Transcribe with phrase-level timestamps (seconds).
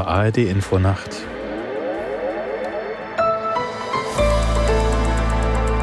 [0.00, 1.10] ARD Infonacht.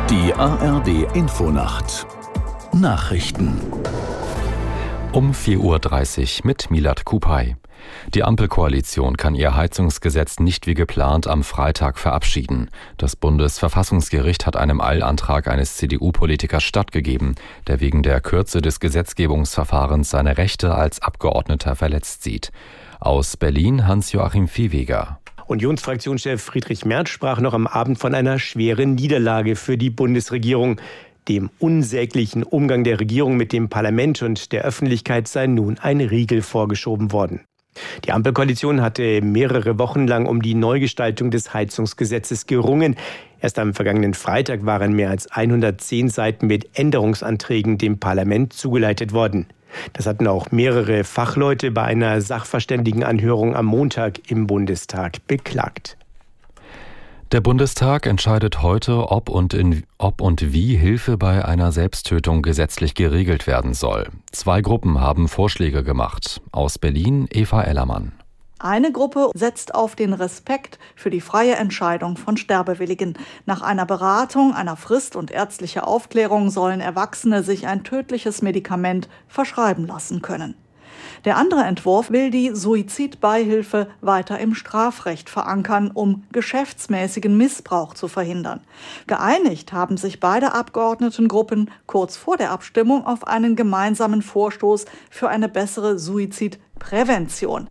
[0.10, 2.08] Die ARD Infonacht
[2.74, 3.62] Nachrichten
[5.12, 7.56] um 4.30 Uhr mit Milat Kupay.
[8.14, 12.70] Die Ampelkoalition kann ihr Heizungsgesetz nicht wie geplant am Freitag verabschieden.
[12.98, 17.36] Das Bundesverfassungsgericht hat einem Eilantrag eines CDU-Politikers stattgegeben,
[17.68, 22.52] der wegen der Kürze des Gesetzgebungsverfahrens seine Rechte als Abgeordneter verletzt sieht.
[23.00, 25.20] Aus Berlin Hans-Joachim Viehweger.
[25.50, 30.80] Unionsfraktionschef Friedrich Merz sprach noch am Abend von einer schweren Niederlage für die Bundesregierung.
[31.28, 36.42] Dem unsäglichen Umgang der Regierung mit dem Parlament und der Öffentlichkeit sei nun ein Riegel
[36.42, 37.42] vorgeschoben worden.
[38.06, 42.96] Die Ampelkoalition hatte mehrere Wochen lang um die Neugestaltung des Heizungsgesetzes gerungen.
[43.40, 49.48] Erst am vergangenen Freitag waren mehr als 110 Seiten mit Änderungsanträgen dem Parlament zugeleitet worden.
[49.94, 55.98] Das hatten auch mehrere Fachleute bei einer Sachverständigenanhörung am Montag im Bundestag beklagt.
[57.32, 62.96] Der Bundestag entscheidet heute, ob und, in, ob und wie Hilfe bei einer Selbsttötung gesetzlich
[62.96, 64.10] geregelt werden soll.
[64.32, 66.42] Zwei Gruppen haben Vorschläge gemacht.
[66.52, 68.14] Aus Berlin Eva Ellermann.
[68.58, 73.16] Eine Gruppe setzt auf den Respekt für die freie Entscheidung von Sterbewilligen.
[73.46, 79.86] Nach einer Beratung, einer Frist und ärztlicher Aufklärung sollen Erwachsene sich ein tödliches Medikament verschreiben
[79.86, 80.56] lassen können.
[81.26, 88.62] Der andere Entwurf will die Suizidbeihilfe weiter im Strafrecht verankern, um geschäftsmäßigen Missbrauch zu verhindern.
[89.08, 95.50] Geeinigt haben sich beide Abgeordnetengruppen kurz vor der Abstimmung auf einen gemeinsamen Vorstoß für eine
[95.50, 97.70] bessere Suizidprävention.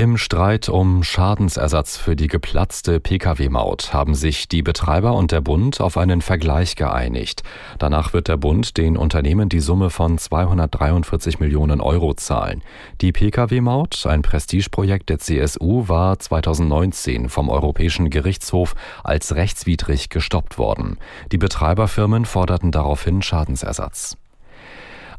[0.00, 5.78] Im Streit um Schadensersatz für die geplatzte Pkw-Maut haben sich die Betreiber und der Bund
[5.82, 7.42] auf einen Vergleich geeinigt.
[7.78, 12.62] Danach wird der Bund den Unternehmen die Summe von 243 Millionen Euro zahlen.
[13.02, 20.96] Die Pkw-Maut, ein Prestigeprojekt der CSU, war 2019 vom Europäischen Gerichtshof als rechtswidrig gestoppt worden.
[21.30, 24.16] Die Betreiberfirmen forderten daraufhin Schadensersatz.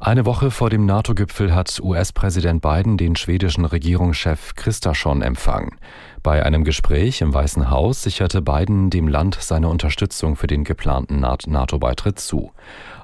[0.03, 5.78] Eine Woche vor dem NATO-Gipfel hat US-Präsident Biden den schwedischen Regierungschef Kristersson empfangen.
[6.23, 11.19] Bei einem Gespräch im Weißen Haus sicherte Biden dem Land seine Unterstützung für den geplanten
[11.19, 12.51] NATO-Beitritt zu.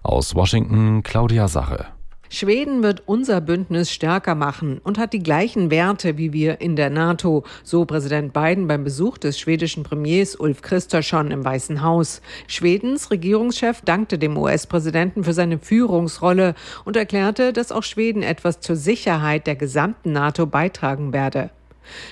[0.02, 1.86] Aus Washington Claudia Sache.
[2.30, 6.90] Schweden wird unser Bündnis stärker machen und hat die gleichen Werte wie wir in der
[6.90, 12.22] NATO, so Präsident Biden beim Besuch des schwedischen Premiers Ulf Kristersson im Weißen Haus.
[12.48, 16.56] Schwedens Regierungschef dankte dem US-Präsidenten für seine Führungsrolle
[16.86, 21.52] und erklärte, dass auch Schweden etwas zur Sicherheit der gesamten NATO beitragen werde.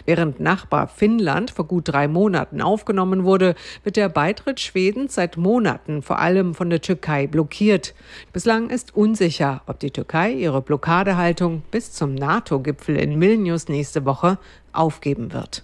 [0.06, 6.02] Während Nachbar Finnland vor gut drei Monaten aufgenommen wurde, wird der Beitritt Schwedens seit Monaten
[6.02, 7.94] vor allem von der Türkei blockiert.
[8.34, 14.38] Bislang ist unsicher, ob die Türkei ihre Blockadehaltung bis zum NATO-Gipfel in Vilnius nächste Woche
[14.72, 15.63] aufgeben wird.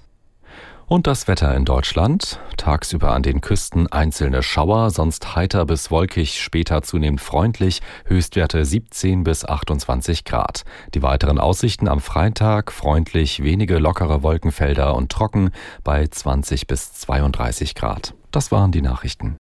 [0.91, 2.37] Und das Wetter in Deutschland.
[2.57, 9.23] Tagsüber an den Küsten einzelne Schauer, sonst heiter bis wolkig, später zunehmend freundlich, Höchstwerte 17
[9.23, 10.65] bis 28 Grad.
[10.93, 15.51] Die weiteren Aussichten am Freitag freundlich, wenige lockere Wolkenfelder und trocken
[15.85, 18.13] bei 20 bis 32 Grad.
[18.31, 19.37] Das waren die Nachrichten.